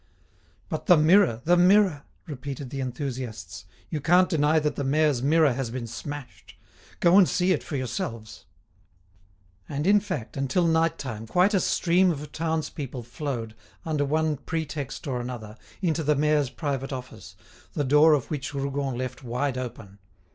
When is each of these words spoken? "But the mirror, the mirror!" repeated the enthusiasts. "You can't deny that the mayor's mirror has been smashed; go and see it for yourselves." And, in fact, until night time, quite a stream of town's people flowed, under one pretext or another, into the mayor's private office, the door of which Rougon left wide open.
"But 0.67 0.87
the 0.87 0.97
mirror, 0.97 1.41
the 1.45 1.55
mirror!" 1.55 2.01
repeated 2.25 2.71
the 2.71 2.79
enthusiasts. 2.81 3.65
"You 3.91 4.01
can't 4.01 4.27
deny 4.29 4.57
that 4.57 4.75
the 4.75 4.83
mayor's 4.83 5.21
mirror 5.21 5.53
has 5.53 5.69
been 5.69 5.85
smashed; 5.85 6.55
go 6.99 7.19
and 7.19 7.29
see 7.29 7.51
it 7.51 7.61
for 7.61 7.75
yourselves." 7.75 8.47
And, 9.69 9.85
in 9.85 9.99
fact, 9.99 10.35
until 10.35 10.65
night 10.65 10.97
time, 10.97 11.27
quite 11.27 11.53
a 11.53 11.59
stream 11.59 12.09
of 12.09 12.31
town's 12.31 12.71
people 12.71 13.03
flowed, 13.03 13.53
under 13.85 14.03
one 14.03 14.37
pretext 14.37 15.05
or 15.05 15.21
another, 15.21 15.55
into 15.83 16.03
the 16.03 16.15
mayor's 16.15 16.49
private 16.49 16.91
office, 16.91 17.35
the 17.73 17.83
door 17.83 18.13
of 18.15 18.31
which 18.31 18.55
Rougon 18.55 18.97
left 18.97 19.23
wide 19.23 19.55
open. 19.55 19.99